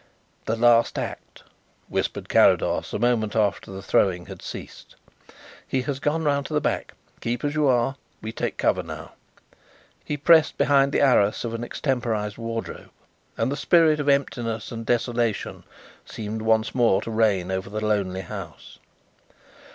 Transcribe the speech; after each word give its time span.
"The 0.45 0.55
last 0.55 0.97
act," 0.97 1.43
whispered 1.87 2.27
Carrados, 2.27 2.91
a 2.91 2.97
moment 2.97 3.35
after 3.35 3.69
the 3.69 3.83
throwing 3.83 4.25
had 4.25 4.41
ceased. 4.41 4.95
"He 5.67 5.83
has 5.83 5.99
gone 5.99 6.23
round 6.23 6.47
to 6.47 6.55
the 6.55 6.59
back. 6.59 6.95
Keep 7.19 7.43
as 7.43 7.53
you 7.53 7.67
are. 7.67 7.97
We 8.19 8.31
take 8.31 8.57
cover 8.57 8.81
now." 8.81 9.11
He 10.03 10.17
pressed 10.17 10.57
behind 10.57 10.91
the 10.91 11.01
arras 11.01 11.45
of 11.45 11.53
an 11.53 11.63
extemporized 11.63 12.39
wardrobe, 12.39 12.89
and 13.37 13.51
the 13.51 13.55
spirit 13.55 13.99
of 13.99 14.09
emptiness 14.09 14.71
and 14.71 14.87
desolation 14.87 15.65
seemed 16.03 16.41
once 16.41 16.73
more 16.73 17.03
to 17.03 17.11
reign 17.11 17.51
over 17.51 17.69
the 17.69 17.85
lonely 17.85 18.21
house. 18.21 18.79